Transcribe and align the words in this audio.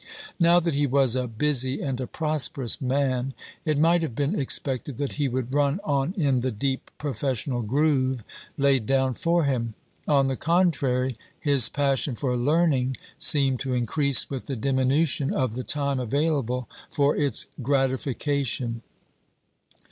Now 0.39 0.59
that 0.59 0.73
he 0.73 0.87
was 0.87 1.15
a 1.15 1.27
busy 1.27 1.79
and 1.79 2.01
a 2.01 2.07
prosperous 2.07 2.81
man, 2.81 3.35
it 3.65 3.77
might 3.77 4.01
have 4.01 4.15
been 4.15 4.33
expected 4.33 4.97
that 4.97 5.11
he 5.11 5.27
would 5.27 5.53
run 5.53 5.79
on 5.83 6.13
in 6.17 6.39
the 6.39 6.49
deep 6.49 6.89
professional 6.97 7.61
groove 7.61 8.23
laid 8.57 8.87
down 8.87 9.13
for 9.13 9.43
him. 9.43 9.75
On 10.07 10.25
the 10.25 10.35
contrary, 10.35 11.15
his 11.39 11.69
passion 11.69 12.15
for 12.15 12.35
learning 12.35 12.97
seemed 13.19 13.59
to 13.59 13.75
increase 13.75 14.27
with 14.27 14.47
the 14.47 14.55
diminution 14.55 15.31
of 15.31 15.53
the 15.53 15.63
time 15.63 15.99
available 15.99 16.67
for 16.89 17.15
its 17.15 17.45
gratification. 17.61 18.81